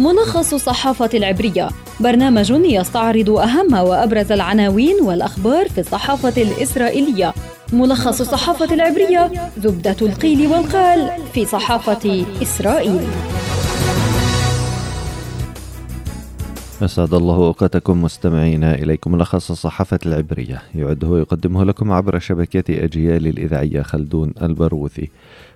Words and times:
ملخص 0.00 0.54
الصحافة 0.54 1.10
العبرية. 1.14 1.68
برنامج 2.00 2.50
يستعرض 2.50 3.30
أهم 3.30 3.74
وأبرز 3.74 4.32
العناوين 4.32 4.96
والأخبار 5.02 5.68
في 5.68 5.80
الصحافة 5.80 6.42
الإسرائيلية. 6.42 7.34
ملخص 7.72 8.20
الصحافة 8.20 8.74
العبرية 8.74 9.30
زبدة 9.58 9.96
القيل 10.02 10.46
والقال 10.46 11.10
في 11.34 11.44
صحافة 11.44 12.24
إسرائيل. 12.42 13.00
أسعد 16.82 17.14
الله 17.14 17.34
أوقاتكم 17.34 18.02
مستمعينا 18.02 18.74
إليكم. 18.74 19.12
ملخص 19.12 19.50
الصحافة 19.50 19.98
العبرية 20.06 20.62
يعده 20.74 21.08
ويقدمه 21.08 21.64
لكم 21.64 21.92
عبر 21.92 22.18
شبكة 22.18 22.84
أجيال 22.84 23.26
الإذاعية 23.26 23.82
خلدون 23.82 24.32
البروثي. 24.42 25.10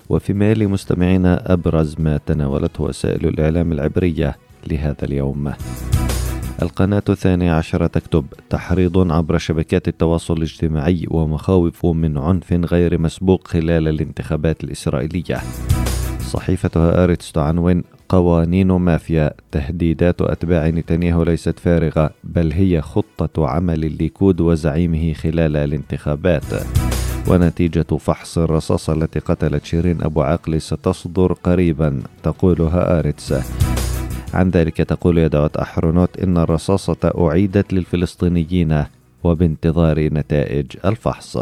وفيما 0.08 0.50
يلي 0.50 0.66
مستمعينا 0.66 1.52
أبرز 1.52 1.96
ما 1.98 2.20
تناولته 2.26 2.84
وسائل 2.84 3.28
الإعلام 3.28 3.72
العبرية 3.72 4.36
لهذا 4.66 5.04
اليوم. 5.04 5.52
القناة 6.62 7.02
الثانية 7.08 7.52
عشرة 7.52 7.86
تكتب 7.86 8.26
تحريض 8.50 9.12
عبر 9.12 9.38
شبكات 9.38 9.88
التواصل 9.88 10.36
الاجتماعي 10.36 11.06
ومخاوف 11.10 11.86
من 11.86 12.18
عنف 12.18 12.52
غير 12.52 12.98
مسبوق 12.98 13.48
خلال 13.48 13.88
الانتخابات 13.88 14.64
الإسرائيلية. 14.64 15.40
صحيفة 16.20 16.70
هآرتس 16.76 17.32
تعنون 17.32 17.82
قوانين 18.08 18.66
مافيا 18.66 19.32
تهديدات 19.50 20.22
أتباع 20.22 20.68
نتنياهو 20.68 21.22
ليست 21.22 21.58
فارغة 21.58 22.10
بل 22.24 22.52
هي 22.52 22.80
خطة 22.80 23.48
عمل 23.48 23.84
الليكود 23.84 24.40
وزعيمه 24.40 25.12
خلال 25.12 25.56
الانتخابات. 25.56 26.44
ونتيجة 27.28 27.96
فحص 27.98 28.38
الرصاصة 28.38 28.92
التي 28.92 29.18
قتلت 29.18 29.64
شيرين 29.64 30.02
أبو 30.02 30.22
عقل 30.22 30.60
ستصدر 30.60 31.32
قريبا 31.32 32.02
تقول 32.22 32.60
هآرتس 32.62 33.34
عن 34.34 34.50
ذلك 34.50 34.76
تقول 34.76 35.18
يدعوت 35.18 35.56
أحرونوت 35.56 36.18
إن 36.18 36.38
الرصاصة 36.38 37.12
أعيدت 37.18 37.72
للفلسطينيين 37.72 38.84
وبانتظار 39.24 40.00
نتائج 40.00 40.66
الفحص. 40.84 41.36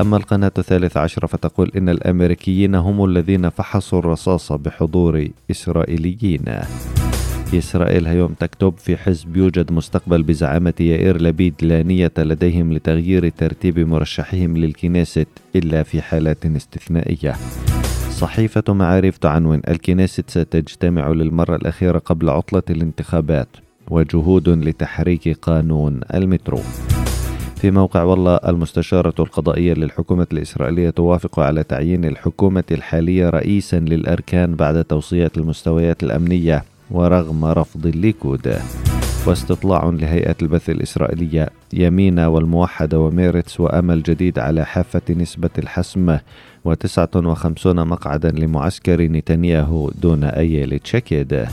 أما 0.00 0.16
القناة 0.16 0.52
الثالث 0.58 0.96
عشر 0.96 1.26
فتقول 1.26 1.72
إن 1.76 1.88
الأمريكيين 1.88 2.74
هم 2.74 3.04
الذين 3.04 3.48
فحصوا 3.48 3.98
الرصاصة 3.98 4.56
بحضور 4.56 5.28
إسرائيليين. 5.50 6.44
إسرائيل 7.54 8.06
هيوم 8.06 8.32
تكتب 8.32 8.74
في 8.78 8.96
حزب 8.96 9.36
يوجد 9.36 9.72
مستقبل 9.72 10.22
بزعامة 10.22 10.74
يائير 10.80 11.22
لبيد 11.22 11.54
لا 11.62 11.82
نية 11.82 12.12
لديهم 12.18 12.72
لتغيير 12.72 13.28
ترتيب 13.28 13.78
مرشحهم 13.78 14.56
للكنيست 14.56 15.28
إلا 15.56 15.82
في 15.82 16.02
حالات 16.02 16.46
استثنائية. 16.46 17.34
صحيفة 18.10 18.72
معارف 18.72 19.18
تعنون 19.18 19.60
الكنيست 19.68 20.30
ستجتمع 20.30 21.08
للمرة 21.08 21.56
الأخيرة 21.56 21.98
قبل 21.98 22.28
عطلة 22.28 22.62
الانتخابات 22.70 23.48
وجهود 23.90 24.48
لتحريك 24.48 25.38
قانون 25.42 26.00
المترو. 26.14 26.60
في 27.56 27.70
موقع 27.70 28.02
والا 28.02 28.34
المستشارة 28.34 29.14
القضائية 29.18 29.74
للحكومة 29.74 30.26
الإسرائيلية 30.32 30.90
توافق 30.90 31.40
على 31.40 31.62
تعيين 31.62 32.04
الحكومة 32.04 32.64
الحالية 32.70 33.30
رئيسا 33.30 33.76
للأركان 33.76 34.54
بعد 34.54 34.84
توصية 34.84 35.30
المستويات 35.36 36.02
الأمنية. 36.02 36.64
ورغم 36.90 37.44
رفض 37.44 37.86
الليكود. 37.86 38.58
واستطلاع 39.26 39.84
لهيئة 39.84 40.36
البث 40.42 40.70
الإسرائيلية 40.70 41.50
يمينة 41.72 42.28
والموحدة 42.28 43.00
وميرتس 43.00 43.60
وأمل 43.60 44.02
جديد 44.02 44.38
على 44.38 44.64
حافة 44.64 45.02
نسبة 45.10 45.50
الحسم 45.58 46.18
و59 46.68 47.66
مقعدا 47.66 48.30
لمعسكر 48.30 49.02
نتنياهو 49.02 49.90
دون 49.90 50.24
أي 50.24 50.78
تشكيد 50.78 51.46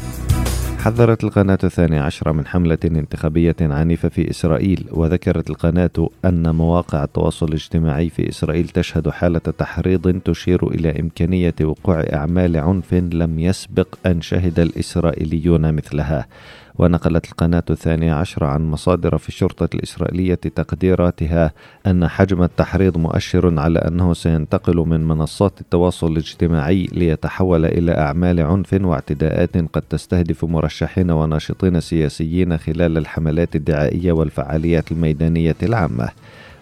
حذرت 0.83 1.23
القناة 1.23 1.57
الثانية 1.63 2.01
عشرة 2.01 2.31
من 2.31 2.47
حملة 2.47 2.77
انتخابية 2.85 3.55
عنيفة 3.61 4.09
في 4.09 4.29
إسرائيل 4.29 4.85
وذكرت 4.91 5.49
القناة 5.49 6.09
أن 6.25 6.55
مواقع 6.55 7.03
التواصل 7.03 7.45
الاجتماعي 7.45 8.09
في 8.09 8.29
إسرائيل 8.29 8.69
تشهد 8.69 9.09
حالة 9.09 9.39
تحريض 9.39 10.19
تشير 10.25 10.67
إلى 10.67 10.99
إمكانية 10.99 11.53
وقوع 11.61 11.99
أعمال 12.13 12.57
عنف 12.57 12.93
لم 12.93 13.39
يسبق 13.39 13.87
أن 14.05 14.21
شهد 14.21 14.59
الإسرائيليون 14.59 15.73
مثلها. 15.73 16.27
ونقلت 16.75 17.25
القناة 17.25 17.63
الثانية 17.69 18.13
عشرة 18.13 18.45
عن 18.45 18.71
مصادر 18.71 19.17
في 19.17 19.29
الشرطة 19.29 19.69
الإسرائيلية 19.75 20.35
تقديراتها 20.35 21.51
أن 21.87 22.07
حجم 22.07 22.43
التحريض 22.43 22.97
مؤشر 22.97 23.59
على 23.59 23.79
أنه 23.79 24.13
سينتقل 24.13 24.77
من 24.77 25.07
منصات 25.07 25.61
التواصل 25.61 26.11
الاجتماعي 26.11 26.87
ليتحول 26.91 27.65
إلى 27.65 27.91
أعمال 27.91 28.39
عنف 28.39 28.73
واعتداءات 28.73 29.57
قد 29.57 29.81
تستهدف 29.81 30.45
مرشحين 30.45 31.11
وناشطين 31.11 31.79
سياسيين 31.79 32.57
خلال 32.57 32.97
الحملات 32.97 33.55
الدعائية 33.55 34.11
والفعاليات 34.11 34.91
الميدانية 34.91 35.55
العامة. 35.63 36.09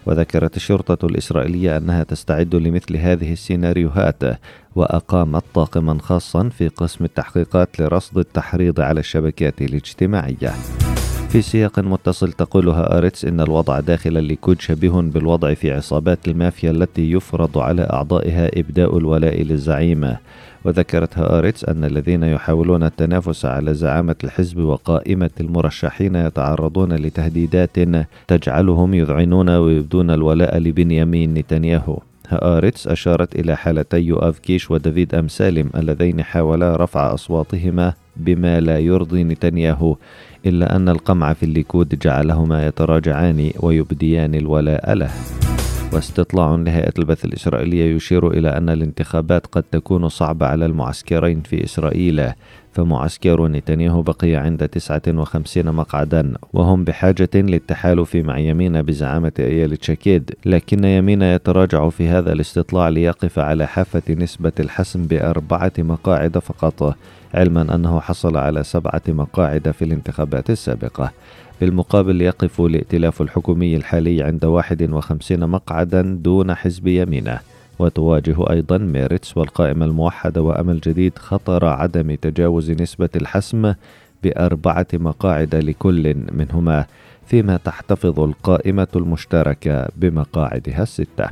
وذكرت 0.06 0.56
الشرطة 0.56 1.06
الإسرائيلية 1.06 1.76
أنها 1.76 2.02
تستعد 2.02 2.54
لمثل 2.54 2.96
هذه 2.96 3.32
السيناريوهات 3.32 4.22
وأقامت 4.74 5.44
طاقما 5.54 5.98
خاصا 6.00 6.48
في 6.48 6.68
قسم 6.68 7.04
التحقيقات 7.04 7.80
لرصد 7.80 8.18
التحريض 8.18 8.80
على 8.80 9.00
الشبكات 9.00 9.62
الاجتماعية. 9.62 10.52
في 11.32 11.42
سياق 11.42 11.78
متصل 11.78 12.32
تقول 12.32 12.98
هآرتس 12.98 13.24
إن 13.24 13.40
الوضع 13.40 13.80
داخل 13.80 14.16
الليكود 14.16 14.60
شبيه 14.60 14.90
بالوضع 14.90 15.54
في 15.54 15.72
عصابات 15.72 16.28
المافيا 16.28 16.70
التي 16.70 17.12
يفرض 17.12 17.58
على 17.58 17.82
أعضائها 17.82 18.50
إبداء 18.60 18.98
الولاء 18.98 19.42
للزعيم 19.42 20.16
وذكرت 20.64 21.18
هآرتس 21.18 21.64
أن 21.64 21.84
الذين 21.84 22.22
يحاولون 22.22 22.82
التنافس 22.82 23.44
على 23.44 23.74
زعامة 23.74 24.14
الحزب 24.24 24.58
وقائمة 24.58 25.30
المرشحين 25.40 26.16
يتعرضون 26.16 26.92
لتهديدات 26.92 27.78
تجعلهم 28.28 28.94
يذعنون 28.94 29.48
ويبدون 29.48 30.10
الولاء 30.10 30.58
لبنيامين 30.58 31.34
نتنياهو. 31.34 31.98
هآرتس 32.28 32.88
أشارت 32.88 33.34
إلى 33.36 33.56
حالتي 33.56 33.98
يؤاف 33.98 34.38
كيش 34.38 34.70
ودافيد 34.70 35.14
أمسالم 35.14 35.70
اللذين 35.76 36.22
حاولا 36.22 36.76
رفع 36.76 37.14
أصواتهما 37.14 37.92
بما 38.16 38.60
لا 38.60 38.78
يرضي 38.78 39.24
نتنياهو 39.24 39.96
إلا 40.46 40.76
أن 40.76 40.88
القمع 40.88 41.32
في 41.32 41.42
الليكود 41.42 41.98
جعلهما 41.98 42.66
يتراجعان 42.66 43.50
ويبديان 43.60 44.34
الولاء 44.34 44.94
له. 44.94 45.10
واستطلاع 45.92 46.54
لهيئة 46.54 46.92
البث 46.98 47.24
الإسرائيلية 47.24 47.96
يشير 47.96 48.30
إلى 48.30 48.56
أن 48.56 48.68
الانتخابات 48.68 49.46
قد 49.46 49.62
تكون 49.62 50.08
صعبة 50.08 50.46
على 50.46 50.66
المعسكرين 50.66 51.40
في 51.40 51.64
إسرائيل. 51.64 52.32
فمعسكر 52.72 53.48
نتنياهو 53.48 54.02
بقي 54.02 54.34
عند 54.34 54.68
59 54.68 55.74
مقعدا 55.74 56.32
وهم 56.52 56.84
بحاجة 56.84 57.30
للتحالف 57.34 58.16
مع 58.16 58.38
يمين 58.38 58.82
بزعامة 58.82 59.32
أيال 59.38 59.76
تشاكيد. 59.76 60.30
لكن 60.46 60.84
يمين 60.84 61.22
يتراجع 61.22 61.88
في 61.88 62.08
هذا 62.08 62.32
الاستطلاع 62.32 62.88
ليقف 62.88 63.38
على 63.38 63.66
حافة 63.66 64.02
نسبة 64.14 64.52
الحسم 64.60 65.06
بأربعة 65.06 65.72
مقاعد 65.78 66.38
فقط 66.38 66.96
علما 67.34 67.74
أنه 67.74 68.00
حصل 68.00 68.36
على 68.36 68.64
سبعة 68.64 69.02
مقاعد 69.08 69.70
في 69.70 69.84
الانتخابات 69.84 70.50
السابقة. 70.50 71.12
بالمقابل 71.60 72.22
يقف 72.22 72.60
الائتلاف 72.60 73.22
الحكومي 73.22 73.76
الحالي 73.76 74.22
عند 74.22 74.44
51 74.44 75.46
مقعدا 75.46 76.02
دون 76.02 76.54
حزب 76.54 76.86
يمينه. 76.86 77.51
وتواجه 77.78 78.50
أيضا 78.50 78.78
ميرتس 78.78 79.36
والقائمة 79.36 79.84
الموحدة 79.86 80.42
وأمل 80.42 80.80
جديد 80.80 81.18
خطر 81.18 81.64
عدم 81.64 82.14
تجاوز 82.14 82.70
نسبة 82.70 83.08
الحسم 83.16 83.74
بأربعة 84.22 84.86
مقاعد 84.92 85.54
لكل 85.54 86.14
منهما 86.32 86.86
فيما 87.26 87.56
تحتفظ 87.56 88.20
القائمة 88.20 88.88
المشتركة 88.96 89.88
بمقاعدها 89.96 90.82
الستة. 90.82 91.28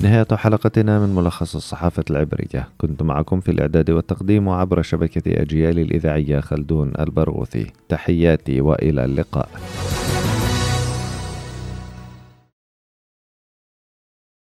نهاية 0.00 0.26
حلقتنا 0.32 0.98
من 0.98 1.14
ملخص 1.14 1.56
الصحافة 1.56 2.04
العبرية. 2.10 2.68
كنت 2.78 3.02
معكم 3.02 3.40
في 3.40 3.50
الإعداد 3.50 3.90
والتقديم 3.90 4.48
وعبر 4.48 4.82
شبكة 4.82 5.42
أجيال 5.42 5.78
الإذاعية 5.78 6.40
خلدون 6.40 6.92
البرغوثي. 6.98 7.66
تحياتي 7.88 8.60
وإلى 8.60 9.04
اللقاء. 9.04 9.48